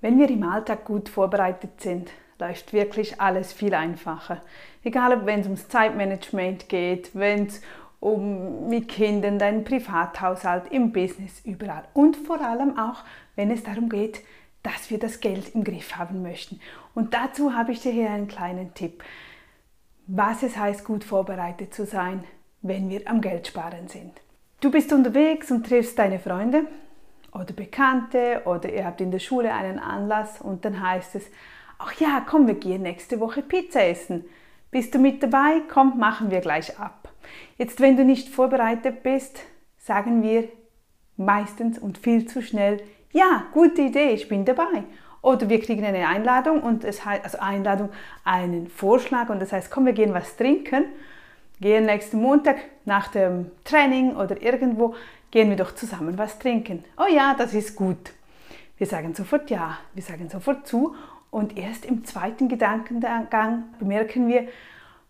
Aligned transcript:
Wenn 0.00 0.18
wir 0.18 0.30
im 0.30 0.44
Alltag 0.44 0.84
gut 0.84 1.08
vorbereitet 1.08 1.80
sind, 1.80 2.10
läuft 2.38 2.72
wirklich 2.72 3.20
alles 3.20 3.52
viel 3.52 3.74
einfacher. 3.74 4.42
Egal, 4.84 5.26
wenn 5.26 5.40
es 5.40 5.46
ums 5.46 5.68
Zeitmanagement 5.68 6.68
geht, 6.68 7.10
wenn 7.14 7.46
es 7.46 7.60
um 8.00 8.68
mit 8.68 8.88
Kindern, 8.88 9.40
deinen 9.40 9.64
Privathaushalt, 9.64 10.70
im 10.70 10.92
Business, 10.92 11.40
überall. 11.44 11.84
Und 11.94 12.16
vor 12.16 12.40
allem 12.40 12.78
auch, 12.78 13.02
wenn 13.34 13.50
es 13.50 13.64
darum 13.64 13.88
geht, 13.88 14.20
dass 14.62 14.90
wir 14.90 14.98
das 14.98 15.18
Geld 15.18 15.54
im 15.54 15.64
Griff 15.64 15.96
haben 15.96 16.22
möchten. 16.22 16.60
Und 16.94 17.14
dazu 17.14 17.54
habe 17.54 17.72
ich 17.72 17.80
dir 17.80 17.92
hier 17.92 18.10
einen 18.10 18.28
kleinen 18.28 18.74
Tipp, 18.74 19.02
was 20.06 20.42
es 20.42 20.56
heißt, 20.56 20.84
gut 20.84 21.04
vorbereitet 21.04 21.74
zu 21.74 21.86
sein, 21.86 22.22
wenn 22.62 22.88
wir 22.88 23.08
am 23.08 23.20
Geld 23.20 23.48
sparen 23.48 23.88
sind. 23.88 24.12
Du 24.60 24.70
bist 24.70 24.92
unterwegs 24.92 25.50
und 25.50 25.66
triffst 25.66 25.98
deine 25.98 26.18
Freunde 26.18 26.66
oder 27.32 27.52
Bekannte 27.52 28.42
oder 28.44 28.72
ihr 28.72 28.84
habt 28.84 29.00
in 29.00 29.10
der 29.10 29.18
Schule 29.18 29.52
einen 29.52 29.78
Anlass 29.78 30.40
und 30.40 30.64
dann 30.64 30.82
heißt 30.82 31.14
es, 31.14 31.26
ach 31.78 31.92
ja, 31.94 32.24
komm, 32.26 32.46
wir 32.46 32.54
gehen 32.54 32.82
nächste 32.82 33.20
Woche 33.20 33.42
Pizza 33.42 33.84
essen. 33.84 34.24
Bist 34.70 34.94
du 34.94 34.98
mit 34.98 35.22
dabei? 35.22 35.62
Komm, 35.72 35.98
machen 35.98 36.30
wir 36.30 36.40
gleich 36.40 36.78
ab. 36.78 37.12
Jetzt, 37.56 37.80
wenn 37.80 37.96
du 37.96 38.04
nicht 38.04 38.28
vorbereitet 38.28 39.02
bist, 39.02 39.40
sagen 39.78 40.22
wir 40.22 40.48
meistens 41.16 41.78
und 41.78 41.98
viel 41.98 42.26
zu 42.26 42.42
schnell, 42.42 42.82
ja, 43.12 43.46
gute 43.52 43.82
Idee, 43.82 44.10
ich 44.10 44.28
bin 44.28 44.44
dabei. 44.44 44.84
Oder 45.22 45.48
wir 45.48 45.60
kriegen 45.60 45.84
eine 45.84 46.06
Einladung 46.06 46.62
und 46.62 46.84
es 46.84 47.04
heißt, 47.04 47.24
also 47.24 47.38
Einladung, 47.38 47.90
einen 48.24 48.68
Vorschlag 48.68 49.30
und 49.30 49.40
das 49.40 49.52
heißt, 49.52 49.70
komm, 49.70 49.86
wir 49.86 49.92
gehen 49.92 50.14
was 50.14 50.36
trinken. 50.36 50.84
Gehen 51.60 51.86
nächsten 51.86 52.20
Montag 52.20 52.56
nach 52.84 53.08
dem 53.08 53.50
Training 53.64 54.14
oder 54.16 54.40
irgendwo, 54.40 54.94
gehen 55.30 55.50
wir 55.50 55.56
doch 55.56 55.74
zusammen 55.74 56.16
was 56.16 56.38
trinken. 56.38 56.84
Oh 56.96 57.12
ja, 57.12 57.34
das 57.34 57.54
ist 57.54 57.76
gut. 57.76 58.12
Wir 58.76 58.86
sagen 58.86 59.14
sofort 59.14 59.50
ja, 59.50 59.78
wir 59.92 60.02
sagen 60.02 60.28
sofort 60.28 60.66
zu 60.66 60.94
und 61.30 61.58
erst 61.58 61.84
im 61.84 62.04
zweiten 62.04 62.48
Gedankengang 62.48 63.64
bemerken 63.78 64.28
wir, 64.28 64.48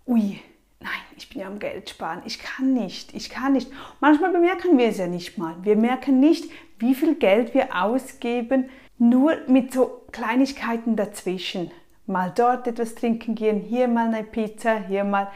ui, 0.06 0.41
nein, 0.81 0.91
ich 1.17 1.28
bin 1.28 1.42
ja 1.42 1.47
am 1.47 1.59
Geld 1.59 1.91
sparen, 1.91 2.22
ich 2.25 2.39
kann 2.39 2.72
nicht, 2.72 3.15
ich 3.15 3.28
kann 3.28 3.53
nicht. 3.53 3.70
Manchmal 4.00 4.33
bemerken 4.33 4.78
wir 4.78 4.89
es 4.89 4.98
ja 4.98 5.06
nicht 5.06 5.37
mal. 5.37 5.55
Wir 5.62 5.77
merken 5.77 6.19
nicht, 6.19 6.50
wie 6.78 6.94
viel 6.94 7.15
Geld 7.15 7.55
wir 7.55 7.77
ausgeben, 7.77 8.70
nur 8.97 9.37
mit 9.47 9.72
so 9.72 10.03
Kleinigkeiten 10.12 10.97
dazwischen. 10.97 11.70
Mal 12.06 12.33
dort 12.34 12.67
etwas 12.67 12.94
trinken 12.94 13.34
gehen, 13.34 13.61
hier 13.61 13.87
mal 13.87 14.06
eine 14.06 14.25
Pizza, 14.25 14.78
hier 14.89 15.05
mal 15.05 15.28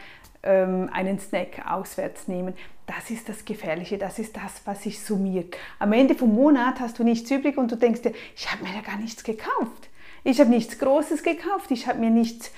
einen 0.49 1.19
Snack 1.19 1.65
auswärts 1.65 2.27
nehmen. 2.27 2.53
Das 2.85 3.09
ist 3.09 3.29
das 3.29 3.45
Gefährliche, 3.45 3.97
das 3.97 4.19
ist 4.19 4.35
das, 4.35 4.61
was 4.65 4.83
sich 4.83 5.01
summiert. 5.01 5.55
Am 5.79 5.93
Ende 5.93 6.15
vom 6.15 6.35
Monat 6.35 6.79
hast 6.81 6.99
du 6.99 7.03
nichts 7.03 7.31
übrig 7.31 7.57
und 7.57 7.71
du 7.71 7.77
denkst 7.77 8.01
dir, 8.01 8.13
ich 8.35 8.51
habe 8.51 8.63
mir 8.63 8.73
ja 8.75 8.81
gar 8.81 8.97
nichts 8.97 9.23
gekauft. 9.23 9.89
Ich 10.25 10.39
habe 10.39 10.49
nichts 10.49 10.79
Großes 10.79 11.23
gekauft, 11.23 11.71
ich 11.71 11.87
habe 11.87 11.99
mir 11.99 12.09
nichts 12.09 12.51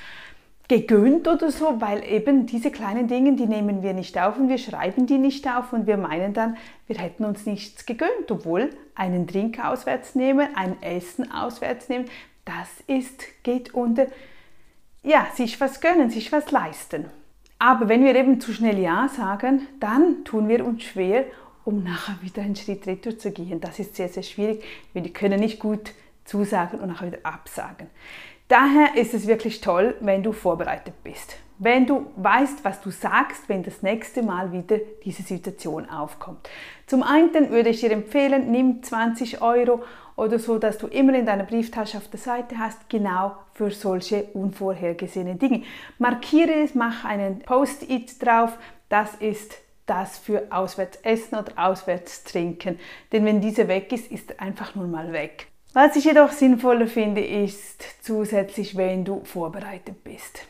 gegönnt 0.68 1.28
oder 1.28 1.52
so, 1.52 1.80
weil 1.80 2.04
eben 2.04 2.48
diese 2.48 2.72
kleinen 2.72 3.08
Dinge, 3.08 3.36
die 3.36 3.46
nehmen 3.46 3.84
wir 3.84 3.94
nicht 3.94 4.18
auf 4.20 4.38
und 4.38 4.50
wir 4.50 4.58
schreiben 4.58 5.06
die 5.06 5.20
nicht 5.20 5.48
auf 5.48 5.74
und 5.74 5.86
wir 5.86 5.98
meinen 5.98 6.34
dann, 6.34 6.58
wir 6.88 6.98
hätten 6.98 7.24
uns 7.24 7.46
nichts 7.46 7.86
gegönnt, 7.86 8.32
obwohl 8.32 8.72
einen 8.96 9.28
Drink 9.28 9.64
auswärts 9.64 10.16
nehmen, 10.16 10.48
ein 10.56 10.82
Essen 10.82 11.32
auswärts 11.32 11.88
nehmen, 11.88 12.06
das 12.46 12.70
ist, 12.88 13.44
geht 13.44 13.74
unter, 13.74 14.08
ja, 15.04 15.28
sich 15.36 15.60
was 15.62 15.82
gönnen, 15.82 16.10
sich 16.10 16.32
was 16.32 16.50
leisten. 16.50 17.06
Aber 17.60 17.88
wenn 17.88 18.04
wir 18.04 18.16
eben 18.16 18.40
zu 18.42 18.54
schnell 18.54 18.80
Ja 18.80 19.08
sagen, 19.08 19.68
dann 19.80 20.24
tun 20.26 20.48
wir 20.50 20.66
uns 20.66 20.84
schwer, 20.84 21.26
um 21.64 21.84
nachher 21.84 22.22
wieder 22.22 22.42
einen 22.42 22.56
Schritt 22.56 22.86
retour 22.86 23.18
zu 23.18 23.32
gehen. 23.32 23.60
Das 23.60 23.80
ist 23.80 23.96
sehr, 23.96 24.10
sehr 24.10 24.24
schwierig. 24.24 24.64
Wir 24.94 25.02
können 25.14 25.40
nicht 25.40 25.60
gut 25.60 25.94
zusagen 26.26 26.80
und 26.80 26.90
nachher 26.90 27.08
wieder 27.08 27.20
absagen. 27.24 27.88
Daher 28.48 28.96
ist 28.96 29.14
es 29.14 29.26
wirklich 29.26 29.62
toll, 29.62 29.96
wenn 30.02 30.22
du 30.22 30.32
vorbereitet 30.32 30.94
bist. 31.04 31.38
Wenn 31.58 31.86
du 31.86 32.08
weißt, 32.18 32.66
was 32.66 32.82
du 32.82 32.90
sagst, 32.90 33.48
wenn 33.48 33.64
das 33.64 33.82
nächste 33.82 34.24
Mal 34.24 34.52
wieder 34.52 34.78
diese 35.04 35.24
Situation 35.24 35.90
aufkommt. 35.90 36.50
Zum 36.86 37.02
einen 37.02 37.50
würde 37.50 37.70
ich 37.70 37.80
dir 37.80 37.92
empfehlen, 37.92 38.52
nimm 38.52 38.84
20 38.84 39.42
Euro 39.42 39.84
oder 40.18 40.38
so, 40.40 40.58
dass 40.58 40.78
du 40.78 40.88
immer 40.88 41.14
in 41.14 41.26
deiner 41.26 41.44
Brieftasche 41.44 41.98
auf 41.98 42.10
der 42.10 42.20
Seite 42.20 42.58
hast, 42.58 42.90
genau 42.90 43.38
für 43.54 43.72
solche 43.72 44.24
unvorhergesehene 44.34 45.36
Dinge. 45.36 45.64
Markiere 45.98 46.64
es, 46.64 46.76
mach 46.76 47.06
einen 47.06 47.40
Post-it 47.40 48.24
drauf, 48.26 48.58
das 48.90 49.16
ist 49.16 49.56
das 49.86 50.18
für 50.18 50.48
auswärts 50.50 51.00
essen 51.04 51.36
oder 51.36 51.52
auswärts 51.56 52.24
trinken. 52.24 52.80
Denn 53.12 53.26
wenn 53.26 53.40
diese 53.40 53.68
weg 53.68 53.92
ist, 53.92 54.12
ist 54.12 54.32
er 54.32 54.42
einfach 54.42 54.76
nur 54.76 54.88
mal 54.88 55.14
weg. 55.14 55.48
Was 55.74 55.96
ich 55.96 56.06
jedoch 56.06 56.32
sinnvoller 56.32 56.88
finde, 56.88 57.24
ist 57.24 57.84
zusätzlich, 58.02 58.78
wenn 58.78 59.06
du 59.06 59.24
vorbereitet 59.26 60.04
bist. 60.04 60.48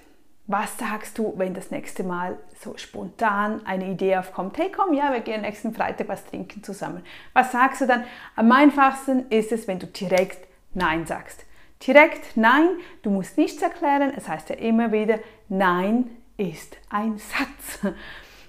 Was 0.47 0.77
sagst 0.77 1.17
du, 1.17 1.33
wenn 1.37 1.55
das 1.55 1.71
nächste 1.71 2.03
Mal 2.03 2.37
so 2.61 2.77
spontan 2.77 3.65
eine 3.65 3.89
Idee 3.89 4.17
aufkommt? 4.17 4.57
Hey, 4.59 4.71
komm, 4.71 4.93
ja, 4.93 5.11
wir 5.11 5.21
gehen 5.21 5.41
nächsten 5.41 5.73
Freitag 5.73 6.07
was 6.07 6.23
trinken 6.23 6.61
zusammen. 6.61 7.03
Was 7.33 7.51
sagst 7.51 7.81
du 7.81 7.87
dann? 7.87 8.03
Am 8.35 8.51
einfachsten 8.51 9.27
ist 9.29 9.51
es, 9.51 9.67
wenn 9.67 9.79
du 9.79 9.87
direkt 9.87 10.47
Nein 10.75 11.07
sagst. 11.07 11.45
Direkt 11.85 12.37
Nein, 12.37 12.69
du 13.01 13.09
musst 13.09 13.39
nichts 13.39 13.61
erklären. 13.63 14.13
Es 14.15 14.27
heißt 14.27 14.49
ja 14.49 14.55
immer 14.57 14.91
wieder, 14.91 15.19
Nein 15.49 16.11
ist 16.37 16.77
ein 16.89 17.17
Satz. 17.17 17.93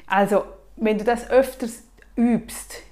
Also, 0.06 0.44
wenn 0.76 0.98
du 0.98 1.04
das 1.04 1.30
öfters 1.30 1.82
übst, 2.14 2.82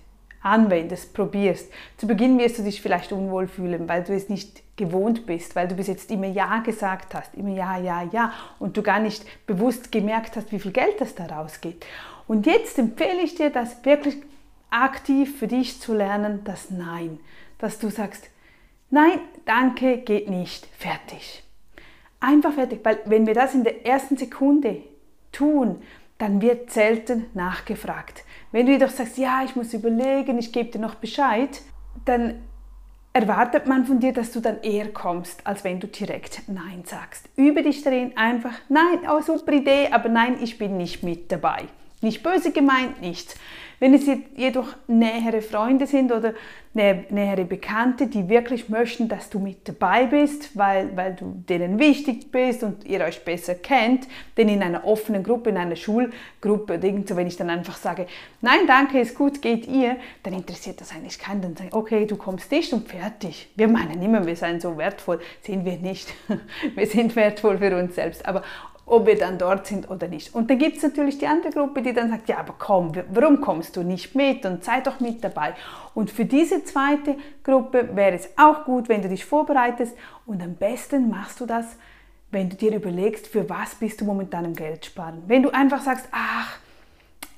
anwendest, 0.40 1.14
probierst. 1.14 1.70
Zu 1.96 2.08
Beginn 2.08 2.38
wirst 2.38 2.58
du 2.58 2.62
dich 2.64 2.82
vielleicht 2.82 3.12
unwohl 3.12 3.46
fühlen, 3.46 3.88
weil 3.88 4.02
du 4.02 4.12
es 4.12 4.28
nicht 4.28 4.63
gewohnt 4.76 5.26
bist, 5.26 5.54
weil 5.54 5.68
du 5.68 5.76
bis 5.76 5.86
jetzt 5.86 6.10
immer 6.10 6.26
Ja 6.26 6.58
gesagt 6.58 7.14
hast, 7.14 7.34
immer 7.34 7.50
Ja, 7.50 7.78
Ja, 7.78 8.02
Ja 8.02 8.32
und 8.58 8.76
du 8.76 8.82
gar 8.82 8.98
nicht 8.98 9.24
bewusst 9.46 9.92
gemerkt 9.92 10.36
hast, 10.36 10.52
wie 10.52 10.58
viel 10.58 10.72
Geld 10.72 11.00
das 11.00 11.14
daraus 11.14 11.60
geht. 11.60 11.84
Und 12.26 12.46
jetzt 12.46 12.78
empfehle 12.78 13.22
ich 13.22 13.34
dir, 13.34 13.50
das 13.50 13.84
wirklich 13.84 14.16
aktiv 14.70 15.38
für 15.38 15.46
dich 15.46 15.80
zu 15.80 15.94
lernen, 15.94 16.42
das 16.44 16.70
Nein. 16.70 17.20
Dass 17.58 17.78
du 17.78 17.90
sagst, 17.90 18.28
nein, 18.90 19.20
danke, 19.44 19.98
geht 19.98 20.28
nicht, 20.28 20.66
fertig. 20.76 21.44
Einfach 22.20 22.54
fertig, 22.54 22.80
weil 22.82 22.98
wenn 23.04 23.26
wir 23.26 23.34
das 23.34 23.54
in 23.54 23.64
der 23.64 23.86
ersten 23.86 24.16
Sekunde 24.16 24.82
tun, 25.30 25.82
dann 26.18 26.40
wird 26.40 26.70
selten 26.70 27.26
nachgefragt. 27.34 28.24
Wenn 28.50 28.66
du 28.66 28.72
jedoch 28.72 28.90
sagst, 28.90 29.18
ja, 29.18 29.42
ich 29.44 29.56
muss 29.56 29.74
überlegen, 29.74 30.38
ich 30.38 30.52
gebe 30.52 30.70
dir 30.70 30.78
noch 30.78 30.94
Bescheid, 30.94 31.60
dann 32.04 32.42
erwartet 33.14 33.66
man 33.66 33.86
von 33.86 34.00
dir, 34.00 34.12
dass 34.12 34.32
du 34.32 34.40
dann 34.40 34.60
eher 34.62 34.92
kommst, 34.92 35.46
als 35.46 35.62
wenn 35.62 35.78
du 35.78 35.86
direkt 35.86 36.42
Nein 36.48 36.82
sagst. 36.84 37.28
Übe 37.36 37.62
dich 37.62 37.82
darin 37.82 38.16
einfach, 38.16 38.54
nein, 38.68 38.98
oh 39.08 39.20
super 39.22 39.52
Idee, 39.52 39.88
aber 39.92 40.08
nein, 40.08 40.36
ich 40.42 40.58
bin 40.58 40.76
nicht 40.76 41.04
mit 41.04 41.30
dabei. 41.30 41.68
Nicht 42.04 42.22
böse 42.22 42.52
gemeint, 42.52 43.00
nichts. 43.00 43.34
Wenn 43.80 43.94
es 43.94 44.06
jedoch 44.36 44.68
nähere 44.86 45.42
Freunde 45.42 45.86
sind 45.86 46.12
oder 46.12 46.34
nähere 46.74 47.44
Bekannte, 47.44 48.08
die 48.08 48.28
wirklich 48.28 48.68
möchten, 48.68 49.08
dass 49.08 49.30
du 49.30 49.38
mit 49.38 49.68
dabei 49.68 50.06
bist, 50.06 50.56
weil, 50.56 50.96
weil 50.96 51.14
du 51.14 51.42
denen 51.48 51.78
wichtig 51.78 52.30
bist 52.30 52.62
und 52.62 52.84
ihr 52.84 53.00
euch 53.00 53.24
besser 53.24 53.54
kennt, 53.54 54.06
denn 54.36 54.48
in 54.48 54.62
einer 54.62 54.84
offenen 54.84 55.22
Gruppe, 55.22 55.50
in 55.50 55.56
einer 55.56 55.76
Schulgruppe 55.76 56.80
so, 57.06 57.16
wenn 57.16 57.26
ich 57.26 57.36
dann 57.36 57.50
einfach 57.50 57.76
sage, 57.76 58.06
nein, 58.40 58.66
danke, 58.66 59.00
ist 59.00 59.16
gut, 59.16 59.40
geht 59.40 59.66
ihr, 59.66 59.96
dann 60.24 60.34
interessiert 60.34 60.80
das 60.80 60.92
eigentlich 60.92 61.18
keinen. 61.18 61.42
Dann 61.42 61.56
sage 61.56 61.68
ich, 61.68 61.74
okay, 61.74 62.06
du 62.06 62.16
kommst 62.16 62.50
nicht 62.50 62.72
und 62.72 62.88
fertig. 62.88 63.50
Wir 63.56 63.68
meinen 63.68 64.02
immer, 64.02 64.26
wir 64.26 64.36
seien 64.36 64.60
so 64.60 64.76
wertvoll, 64.76 65.20
sind 65.42 65.64
wir 65.64 65.78
nicht. 65.78 66.12
wir 66.74 66.86
sind 66.86 67.16
wertvoll 67.16 67.58
für 67.58 67.76
uns 67.76 67.94
selbst. 67.94 68.26
Aber 68.26 68.42
ob 68.86 69.06
wir 69.06 69.18
dann 69.18 69.38
dort 69.38 69.66
sind 69.66 69.90
oder 69.90 70.08
nicht. 70.08 70.34
Und 70.34 70.50
dann 70.50 70.58
gibt 70.58 70.76
es 70.76 70.82
natürlich 70.82 71.18
die 71.18 71.26
andere 71.26 71.52
Gruppe, 71.52 71.82
die 71.82 71.92
dann 71.92 72.10
sagt, 72.10 72.28
ja, 72.28 72.38
aber 72.38 72.54
komm, 72.58 72.92
warum 73.10 73.40
kommst 73.40 73.76
du 73.76 73.82
nicht 73.82 74.14
mit 74.14 74.44
und 74.44 74.64
sei 74.64 74.80
doch 74.80 75.00
mit 75.00 75.24
dabei. 75.24 75.54
Und 75.94 76.10
für 76.10 76.24
diese 76.24 76.64
zweite 76.64 77.16
Gruppe 77.42 77.90
wäre 77.94 78.14
es 78.16 78.28
auch 78.36 78.64
gut, 78.64 78.88
wenn 78.88 79.02
du 79.02 79.08
dich 79.08 79.24
vorbereitest 79.24 79.96
und 80.26 80.42
am 80.42 80.54
besten 80.54 81.08
machst 81.08 81.40
du 81.40 81.46
das, 81.46 81.76
wenn 82.30 82.50
du 82.50 82.56
dir 82.56 82.74
überlegst, 82.74 83.26
für 83.26 83.48
was 83.48 83.76
bist 83.76 84.00
du 84.00 84.04
momentan 84.04 84.44
im 84.44 84.54
Geld 84.54 84.84
sparen. 84.84 85.22
Wenn 85.26 85.42
du 85.42 85.50
einfach 85.50 85.80
sagst, 85.80 86.08
ach, 86.10 86.58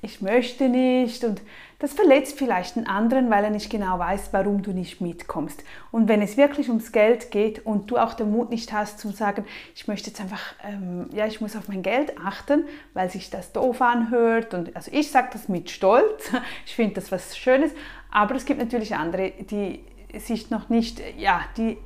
ich 0.07 0.21
möchte 0.21 0.69
nicht. 0.69 1.23
Und 1.23 1.41
das 1.79 1.93
verletzt 1.93 2.37
vielleicht 2.37 2.77
einen 2.77 2.87
anderen, 2.87 3.29
weil 3.29 3.43
er 3.43 3.49
nicht 3.49 3.69
genau 3.69 3.99
weiß, 3.99 4.29
warum 4.31 4.63
du 4.63 4.71
nicht 4.71 5.01
mitkommst. 5.01 5.63
Und 5.91 6.07
wenn 6.07 6.21
es 6.21 6.37
wirklich 6.37 6.69
ums 6.69 6.91
Geld 6.91 7.29
geht 7.29 7.65
und 7.65 7.91
du 7.91 7.97
auch 7.97 8.13
den 8.13 8.31
Mut 8.31 8.49
nicht 8.49 8.71
hast 8.71 8.99
zu 8.99 9.09
sagen, 9.11 9.45
ich 9.75 9.87
möchte 9.87 10.09
jetzt 10.09 10.21
einfach, 10.21 10.55
ähm, 10.63 11.09
ja, 11.11 11.27
ich 11.27 11.41
muss 11.41 11.55
auf 11.55 11.67
mein 11.67 11.83
Geld 11.83 12.17
achten, 12.17 12.65
weil 12.93 13.11
sich 13.11 13.29
das 13.29 13.51
doof 13.51 13.81
anhört. 13.81 14.53
Und 14.53 14.75
also 14.75 14.89
ich 14.93 15.11
sage 15.11 15.27
das 15.33 15.49
mit 15.49 15.69
Stolz, 15.69 16.31
ich 16.65 16.75
finde 16.75 16.95
das 16.95 17.11
was 17.11 17.37
Schönes, 17.37 17.71
aber 18.09 18.35
es 18.35 18.45
gibt 18.45 18.59
natürlich 18.59 18.95
andere, 18.95 19.31
die 19.31 19.83
sich 20.17 20.49
noch 20.49 20.69
nicht, 20.69 21.01
ja, 21.17 21.41
die 21.57 21.77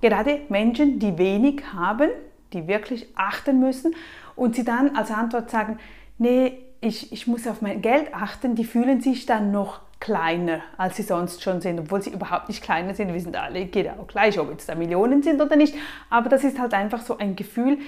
gerade 0.00 0.40
Menschen, 0.48 0.98
die 0.98 1.18
wenig 1.18 1.62
haben, 1.74 2.10
die 2.52 2.66
wirklich 2.66 3.06
achten 3.14 3.60
müssen 3.60 3.94
und 4.36 4.56
sie 4.56 4.64
dann 4.64 4.96
als 4.96 5.10
Antwort 5.10 5.50
sagen, 5.50 5.78
nee, 6.16 6.58
ich, 6.80 7.12
ich 7.12 7.26
muss 7.26 7.46
auf 7.46 7.60
mein 7.60 7.82
Geld 7.82 8.14
achten, 8.14 8.54
die 8.54 8.64
fühlen 8.64 9.00
sich 9.00 9.26
dann 9.26 9.50
noch 9.50 9.80
kleiner, 10.00 10.62
als 10.76 10.96
sie 10.96 11.02
sonst 11.02 11.42
schon 11.42 11.60
sind, 11.60 11.80
obwohl 11.80 12.02
sie 12.02 12.10
überhaupt 12.10 12.48
nicht 12.48 12.62
kleiner 12.62 12.94
sind. 12.94 13.12
Wir 13.12 13.20
sind 13.20 13.36
alle 13.36 13.66
genau 13.66 14.04
gleich, 14.06 14.38
ob 14.38 14.50
jetzt 14.50 14.68
da 14.68 14.74
Millionen 14.74 15.22
sind 15.22 15.40
oder 15.40 15.56
nicht. 15.56 15.74
Aber 16.08 16.28
das 16.28 16.44
ist 16.44 16.58
halt 16.58 16.74
einfach 16.74 17.02
so 17.02 17.18
ein 17.18 17.34
Gefühl, 17.34 17.78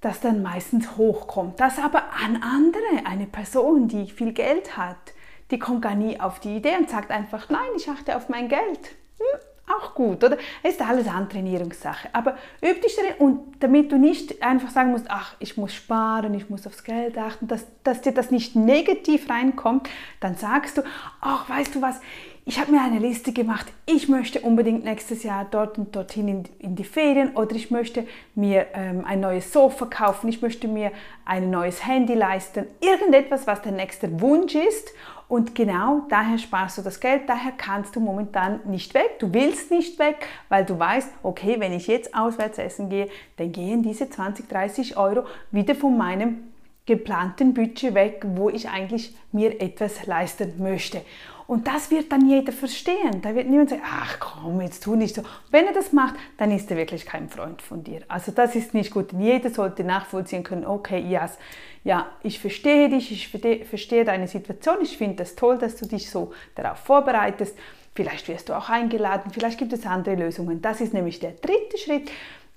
das 0.00 0.20
dann 0.20 0.42
meistens 0.42 0.96
hochkommt. 0.96 1.60
Das 1.60 1.78
aber 1.78 2.04
an 2.24 2.42
andere, 2.42 3.06
eine 3.06 3.26
Person, 3.26 3.88
die 3.88 4.10
viel 4.10 4.32
Geld 4.32 4.76
hat, 4.76 4.96
die 5.50 5.58
kommt 5.58 5.82
gar 5.82 5.94
nie 5.94 6.20
auf 6.20 6.40
die 6.40 6.56
Idee 6.56 6.76
und 6.78 6.90
sagt 6.90 7.10
einfach, 7.10 7.48
nein, 7.48 7.70
ich 7.76 7.88
achte 7.88 8.16
auf 8.16 8.28
mein 8.28 8.48
Geld. 8.48 8.96
Hm, 9.18 9.40
auch 9.68 9.94
gut, 9.94 10.24
oder? 10.24 10.38
Es 10.62 10.74
ist 10.74 10.82
alles 10.82 11.06
Antrainierungssache. 11.06 12.08
Aber 12.12 12.36
üb 12.64 12.80
dich 12.82 12.96
darin 12.96 13.14
und 13.18 13.62
damit 13.62 13.92
du 13.92 13.98
nicht 13.98 14.42
einfach 14.42 14.70
sagen 14.70 14.90
musst, 14.90 15.06
ach, 15.08 15.34
ich 15.38 15.56
muss 15.56 15.74
sparen, 15.74 16.34
ich 16.34 16.50
muss 16.50 16.66
aufs 16.66 16.84
Geld 16.84 17.18
achten, 17.18 17.46
dass, 17.48 17.66
dass 17.84 18.00
dir 18.00 18.12
das 18.12 18.30
nicht 18.30 18.56
negativ 18.56 19.28
reinkommt, 19.28 19.88
dann 20.20 20.36
sagst 20.36 20.78
du, 20.78 20.82
ach, 21.20 21.48
weißt 21.48 21.74
du 21.74 21.82
was, 21.82 22.00
ich 22.48 22.58
habe 22.58 22.72
mir 22.72 22.80
eine 22.80 22.98
Liste 22.98 23.34
gemacht, 23.34 23.66
ich 23.84 24.08
möchte 24.08 24.40
unbedingt 24.40 24.82
nächstes 24.82 25.22
Jahr 25.22 25.46
dort 25.50 25.76
und 25.76 25.94
dorthin 25.94 26.28
in, 26.28 26.44
in 26.58 26.76
die 26.76 26.84
Ferien 26.84 27.36
oder 27.36 27.54
ich 27.54 27.70
möchte 27.70 28.06
mir 28.34 28.68
ähm, 28.72 29.04
ein 29.04 29.20
neues 29.20 29.52
Sofa 29.52 29.84
kaufen, 29.84 30.28
ich 30.28 30.40
möchte 30.40 30.66
mir 30.66 30.90
ein 31.26 31.50
neues 31.50 31.86
Handy 31.86 32.14
leisten, 32.14 32.64
irgendetwas, 32.80 33.46
was 33.46 33.60
der 33.60 33.72
nächste 33.72 34.22
Wunsch 34.22 34.54
ist. 34.54 34.88
Und 35.28 35.54
genau 35.54 36.06
daher 36.08 36.38
sparst 36.38 36.78
du 36.78 36.82
das 36.82 37.00
Geld, 37.00 37.28
daher 37.28 37.52
kannst 37.52 37.94
du 37.94 38.00
momentan 38.00 38.60
nicht 38.64 38.94
weg, 38.94 39.18
du 39.18 39.30
willst 39.34 39.70
nicht 39.70 39.98
weg, 39.98 40.26
weil 40.48 40.64
du 40.64 40.78
weißt, 40.78 41.10
okay, 41.22 41.56
wenn 41.58 41.74
ich 41.74 41.86
jetzt 41.86 42.14
auswärts 42.14 42.56
essen 42.56 42.88
gehe, 42.88 43.10
dann 43.36 43.52
gehen 43.52 43.82
diese 43.82 44.08
20, 44.08 44.48
30 44.48 44.96
Euro 44.96 45.24
wieder 45.50 45.74
von 45.74 45.98
meinem 45.98 46.44
geplanten 46.86 47.52
Budget 47.52 47.92
weg, 47.92 48.22
wo 48.24 48.48
ich 48.48 48.70
eigentlich 48.70 49.14
mir 49.32 49.60
etwas 49.60 50.06
leisten 50.06 50.54
möchte. 50.62 51.02
Und 51.48 51.66
das 51.66 51.90
wird 51.90 52.12
dann 52.12 52.28
jeder 52.28 52.52
verstehen. 52.52 53.22
Da 53.22 53.34
wird 53.34 53.48
niemand 53.48 53.70
sagen, 53.70 53.80
ach 53.82 54.18
komm, 54.20 54.60
jetzt 54.60 54.84
tu 54.84 54.96
nicht 54.96 55.14
so. 55.14 55.22
Wenn 55.50 55.64
er 55.66 55.72
das 55.72 55.94
macht, 55.94 56.14
dann 56.36 56.50
ist 56.50 56.70
er 56.70 56.76
wirklich 56.76 57.06
kein 57.06 57.30
Freund 57.30 57.62
von 57.62 57.82
dir. 57.82 58.02
Also 58.06 58.32
das 58.32 58.54
ist 58.54 58.74
nicht 58.74 58.92
gut. 58.92 59.14
Jeder 59.18 59.48
sollte 59.48 59.82
nachvollziehen 59.82 60.42
können, 60.42 60.66
okay, 60.66 61.00
yes, 61.00 61.38
ja, 61.84 62.06
ich 62.22 62.38
verstehe 62.38 62.90
dich, 62.90 63.10
ich 63.10 63.28
verstehe 63.66 64.04
deine 64.04 64.28
Situation, 64.28 64.76
ich 64.82 64.98
finde 64.98 65.22
es 65.22 65.30
das 65.30 65.36
toll, 65.36 65.56
dass 65.56 65.76
du 65.76 65.86
dich 65.86 66.10
so 66.10 66.34
darauf 66.54 66.80
vorbereitest. 66.80 67.56
Vielleicht 67.94 68.28
wirst 68.28 68.50
du 68.50 68.52
auch 68.52 68.68
eingeladen, 68.68 69.30
vielleicht 69.32 69.58
gibt 69.58 69.72
es 69.72 69.86
andere 69.86 70.16
Lösungen. 70.16 70.60
Das 70.60 70.82
ist 70.82 70.92
nämlich 70.92 71.18
der 71.18 71.32
dritte 71.32 71.78
Schritt 71.78 72.10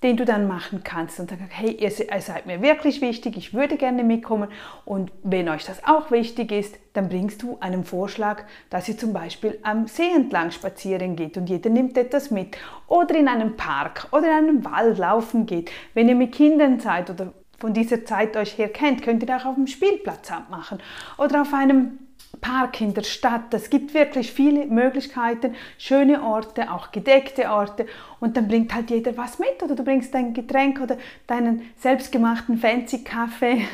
den 0.04 0.18
du 0.18 0.26
dann 0.26 0.48
machen 0.48 0.82
kannst 0.84 1.20
und 1.20 1.30
sagst, 1.30 1.46
hey, 1.50 1.72
ihr 1.72 1.92
seid 1.92 2.46
mir 2.46 2.62
wirklich 2.62 3.02
wichtig, 3.02 3.38
ich 3.38 3.54
würde 3.54 3.78
gerne 3.78 4.04
mitkommen 4.04 4.50
und 4.84 5.12
wenn 5.24 5.48
euch 5.48 5.66
das 5.66 5.86
auch 5.86 6.10
wichtig 6.10 6.52
ist, 6.52 6.80
dann 6.94 7.08
bringst 7.08 7.44
du 7.44 7.58
einen 7.60 7.84
Vorschlag, 7.84 8.44
dass 8.70 8.90
ihr 8.90 8.98
zum 8.98 9.14
Beispiel 9.14 9.60
am 9.62 9.88
See 9.88 10.10
entlang 10.14 10.52
spazieren 10.52 11.16
geht 11.16 11.38
und 11.38 11.50
jeder 11.50 11.70
nimmt 11.70 11.98
etwas 11.98 12.32
mit 12.32 12.58
oder 12.88 13.16
in 13.16 13.28
einem 13.28 13.56
Park 13.58 14.08
oder 14.12 14.28
in 14.28 14.50
einem 14.50 14.66
Wald 14.66 14.98
laufen 14.98 15.46
geht. 15.46 15.72
Wenn 15.94 16.10
ihr 16.10 16.16
mit 16.16 16.34
Kindern 16.34 16.80
seid 16.80 17.10
oder 17.10 17.34
von 17.60 17.74
dieser 17.74 18.04
Zeit 18.06 18.36
euch 18.36 18.58
her 18.58 18.70
kennt, 18.70 19.04
könnt 19.04 19.22
ihr 19.22 19.38
auch 19.38 19.46
auf 19.46 19.56
dem 19.56 19.68
Spielplatz 19.68 20.32
abmachen 20.32 20.80
oder 21.20 21.44
auf 21.44 21.54
einem 21.54 22.00
Park 22.42 22.82
in 22.82 22.94
der 22.94 23.04
Stadt. 23.04 23.54
Es 23.54 23.70
gibt 23.70 23.94
wirklich 23.94 24.32
viele 24.32 24.66
Möglichkeiten, 24.66 25.56
schöne 25.78 26.24
Orte, 26.24 26.72
auch 26.72 26.92
gedeckte 26.92 27.50
Orte. 27.50 27.86
Und 28.20 28.36
dann 28.36 28.48
bringt 28.48 28.74
halt 28.74 28.90
jeder 28.90 29.16
was 29.16 29.40
mit 29.40 29.62
oder 29.64 29.76
du 29.76 29.84
bringst 29.84 30.14
dein 30.14 30.34
Getränk 30.34 30.82
oder 30.82 30.98
deinen 31.28 31.62
selbstgemachten 31.78 32.58
fancy 32.58 33.04
Kaffee 33.04 33.66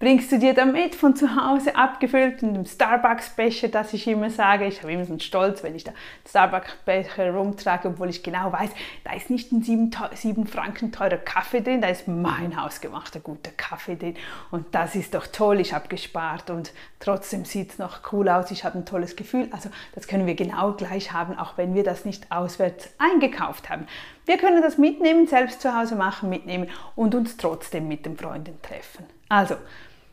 bringst 0.00 0.32
du 0.32 0.38
dir 0.38 0.54
damit 0.54 0.94
von 0.94 1.14
zu 1.14 1.36
Hause 1.36 1.76
abgefüllt 1.76 2.42
in 2.42 2.48
einem 2.48 2.64
Starbucks-Becher, 2.64 3.68
das 3.68 3.92
ich 3.92 4.08
immer 4.08 4.30
sage. 4.30 4.64
Ich 4.64 4.80
habe 4.80 4.90
immer 4.92 5.04
so 5.04 5.12
einen 5.12 5.20
Stolz, 5.20 5.62
wenn 5.62 5.76
ich 5.76 5.84
da 5.84 5.92
Starbucks-Becher 6.26 7.32
rumtrage, 7.32 7.88
obwohl 7.88 8.08
ich 8.08 8.22
genau 8.22 8.50
weiß, 8.50 8.70
da 9.04 9.12
ist 9.12 9.28
nicht 9.28 9.52
ein 9.52 9.62
7, 9.62 9.90
7 10.14 10.46
Franken 10.46 10.90
teurer 10.90 11.18
Kaffee 11.18 11.60
drin, 11.60 11.82
da 11.82 11.88
ist 11.88 12.08
mein 12.08 12.60
hausgemachter 12.60 13.20
guter 13.20 13.50
Kaffee 13.50 13.96
drin. 13.96 14.16
Und 14.50 14.74
das 14.74 14.94
ist 14.94 15.14
doch 15.14 15.26
toll, 15.26 15.60
ich 15.60 15.74
habe 15.74 15.88
gespart 15.88 16.48
und 16.48 16.72
trotzdem 16.98 17.44
sieht 17.44 17.72
es 17.72 17.78
noch 17.78 18.10
cool 18.10 18.30
aus, 18.30 18.50
ich 18.50 18.64
habe 18.64 18.78
ein 18.78 18.86
tolles 18.86 19.16
Gefühl. 19.16 19.48
Also 19.50 19.68
das 19.94 20.08
können 20.08 20.26
wir 20.26 20.34
genau 20.34 20.72
gleich 20.72 21.12
haben, 21.12 21.38
auch 21.38 21.58
wenn 21.58 21.74
wir 21.74 21.84
das 21.84 22.06
nicht 22.06 22.32
auswärts 22.32 22.88
eingekauft 22.96 23.68
haben. 23.68 23.86
Wir 24.24 24.38
können 24.38 24.62
das 24.62 24.78
mitnehmen, 24.78 25.26
selbst 25.26 25.60
zu 25.60 25.76
Hause 25.76 25.94
machen, 25.94 26.30
mitnehmen 26.30 26.70
und 26.96 27.14
uns 27.14 27.36
trotzdem 27.36 27.86
mit 27.86 28.06
den 28.06 28.16
Freunden 28.16 28.62
treffen. 28.62 29.04
Also, 29.28 29.56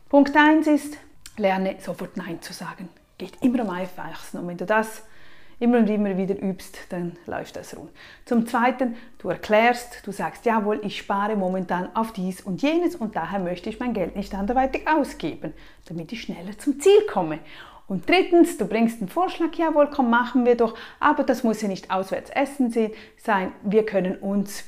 Punkt 0.08 0.34
1 0.34 0.66
ist, 0.68 0.96
lerne 1.36 1.76
sofort 1.80 2.16
Nein 2.16 2.40
zu 2.40 2.54
sagen. 2.54 2.88
Geht 3.18 3.42
immer 3.42 3.60
am 3.60 3.68
einfachsten. 3.68 4.38
Und 4.38 4.48
wenn 4.48 4.56
du 4.56 4.64
das 4.64 5.02
immer 5.60 5.76
und 5.76 5.90
immer 5.90 6.16
wieder 6.16 6.40
übst, 6.40 6.78
dann 6.88 7.18
läuft 7.26 7.56
das 7.56 7.76
rund. 7.76 7.90
Zum 8.24 8.46
Zweiten, 8.46 8.96
du 9.18 9.28
erklärst, 9.28 10.06
du 10.06 10.12
sagst, 10.12 10.46
jawohl, 10.46 10.80
ich 10.82 10.96
spare 10.96 11.36
momentan 11.36 11.94
auf 11.94 12.14
dies 12.14 12.40
und 12.40 12.62
jenes 12.62 12.96
und 12.96 13.16
daher 13.16 13.38
möchte 13.38 13.68
ich 13.68 13.80
mein 13.80 13.92
Geld 13.92 14.16
nicht 14.16 14.34
anderweitig 14.34 14.88
ausgeben, 14.88 15.52
damit 15.84 16.10
ich 16.10 16.22
schneller 16.22 16.56
zum 16.56 16.80
Ziel 16.80 17.02
komme. 17.12 17.40
Und 17.86 18.08
drittens, 18.08 18.56
du 18.56 18.64
bringst 18.64 19.02
einen 19.02 19.10
Vorschlag, 19.10 19.54
jawohl, 19.56 19.90
komm, 19.90 20.08
machen 20.08 20.46
wir 20.46 20.56
doch, 20.56 20.74
aber 21.00 21.22
das 21.22 21.44
muss 21.44 21.60
ja 21.60 21.68
nicht 21.68 21.90
auswärts 21.90 22.30
essen 22.30 22.72
sein, 23.18 23.52
wir 23.62 23.84
können 23.84 24.16
uns 24.16 24.64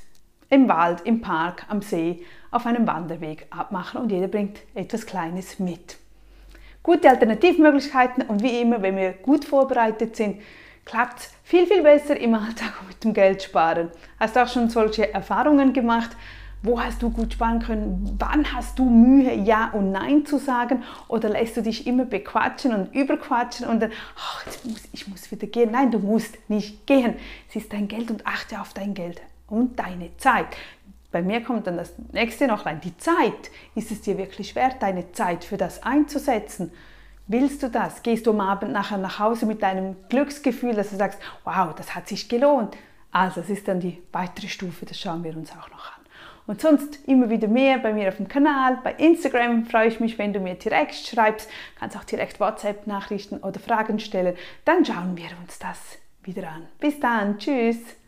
im 0.50 0.68
Wald, 0.68 1.02
im 1.02 1.20
Park, 1.20 1.64
am 1.68 1.80
See, 1.80 2.24
auf 2.50 2.66
einem 2.66 2.86
Wanderweg 2.86 3.46
abmachen 3.50 4.00
und 4.00 4.10
jeder 4.10 4.28
bringt 4.28 4.58
etwas 4.74 5.06
Kleines 5.06 5.58
mit. 5.60 5.96
Gute 6.82 7.08
Alternativmöglichkeiten 7.08 8.24
und 8.24 8.42
wie 8.42 8.60
immer, 8.60 8.82
wenn 8.82 8.96
wir 8.96 9.12
gut 9.12 9.44
vorbereitet 9.44 10.16
sind, 10.16 10.40
klappt 10.84 11.20
es 11.20 11.34
viel, 11.44 11.66
viel 11.66 11.82
besser 11.82 12.18
im 12.18 12.34
Alltag 12.34 12.72
mit 12.88 13.02
dem 13.04 13.14
Geld 13.14 13.42
sparen. 13.42 13.90
Hast 14.18 14.34
du 14.34 14.42
auch 14.42 14.48
schon 14.48 14.68
solche 14.68 15.12
Erfahrungen 15.14 15.72
gemacht? 15.72 16.10
Wo 16.62 16.78
hast 16.78 17.00
du 17.00 17.08
gut 17.08 17.32
sparen 17.32 17.60
können? 17.60 18.16
Wann 18.18 18.52
hast 18.52 18.78
du 18.78 18.84
Mühe, 18.84 19.32
Ja 19.32 19.70
und 19.72 19.92
Nein 19.92 20.26
zu 20.26 20.36
sagen? 20.36 20.82
Oder 21.08 21.30
lässt 21.30 21.56
du 21.56 21.62
dich 21.62 21.86
immer 21.86 22.04
bequatschen 22.04 22.74
und 22.74 22.94
überquatschen 22.94 23.66
und 23.66 23.80
dann, 23.80 23.92
ach, 24.16 24.44
muss, 24.64 24.82
ich 24.92 25.08
muss 25.08 25.30
wieder 25.30 25.46
gehen. 25.46 25.70
Nein, 25.70 25.90
du 25.90 25.98
musst 25.98 26.36
nicht 26.50 26.86
gehen. 26.86 27.14
Es 27.48 27.56
ist 27.56 27.72
dein 27.72 27.88
Geld 27.88 28.10
und 28.10 28.26
achte 28.26 28.60
auf 28.60 28.74
dein 28.74 28.92
Geld 28.92 29.22
und 29.50 29.78
deine 29.78 30.16
Zeit. 30.16 30.56
Bei 31.12 31.22
mir 31.22 31.42
kommt 31.42 31.66
dann 31.66 31.76
das 31.76 31.92
nächste 32.12 32.46
noch 32.46 32.66
rein. 32.66 32.80
Die 32.80 32.96
Zeit. 32.96 33.50
Ist 33.74 33.90
es 33.90 34.00
dir 34.00 34.16
wirklich 34.16 34.54
wert, 34.54 34.76
deine 34.80 35.12
Zeit 35.12 35.44
für 35.44 35.56
das 35.56 35.82
einzusetzen? 35.82 36.72
Willst 37.26 37.62
du 37.62 37.68
das? 37.68 38.02
Gehst 38.02 38.26
du 38.26 38.30
am 38.30 38.40
Abend 38.40 38.72
nachher 38.72 38.98
nach 38.98 39.18
Hause 39.18 39.46
mit 39.46 39.62
deinem 39.62 39.96
Glücksgefühl, 40.08 40.74
dass 40.74 40.90
du 40.90 40.96
sagst, 40.96 41.18
wow, 41.44 41.74
das 41.74 41.94
hat 41.94 42.08
sich 42.08 42.28
gelohnt? 42.28 42.76
Also, 43.12 43.40
das 43.40 43.50
ist 43.50 43.68
dann 43.68 43.80
die 43.80 44.02
weitere 44.12 44.48
Stufe, 44.48 44.86
das 44.86 44.98
schauen 44.98 45.24
wir 45.24 45.36
uns 45.36 45.50
auch 45.52 45.70
noch 45.70 45.92
an. 45.92 46.00
Und 46.46 46.60
sonst 46.60 47.08
immer 47.08 47.30
wieder 47.30 47.46
mehr 47.46 47.78
bei 47.78 47.92
mir 47.92 48.08
auf 48.08 48.16
dem 48.16 48.26
Kanal. 48.26 48.78
Bei 48.82 48.94
Instagram 48.94 49.66
freue 49.66 49.88
ich 49.88 50.00
mich, 50.00 50.18
wenn 50.18 50.32
du 50.32 50.40
mir 50.40 50.54
direkt 50.54 50.94
schreibst. 50.94 51.48
Kannst 51.78 51.96
auch 51.96 52.04
direkt 52.04 52.40
WhatsApp-Nachrichten 52.40 53.38
oder 53.38 53.60
Fragen 53.60 54.00
stellen. 54.00 54.36
Dann 54.64 54.84
schauen 54.84 55.16
wir 55.16 55.30
uns 55.40 55.60
das 55.60 55.78
wieder 56.24 56.48
an. 56.48 56.66
Bis 56.80 56.98
dann. 56.98 57.38
Tschüss. 57.38 57.99